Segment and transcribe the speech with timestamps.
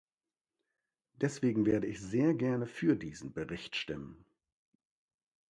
[1.13, 4.25] Deswegen werde ich sehr gerne für diesen Bericht stimmen.